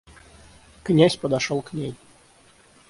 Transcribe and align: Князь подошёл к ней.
Князь 0.81 1.15
подошёл 1.17 1.61
к 1.61 1.73
ней. 1.73 1.93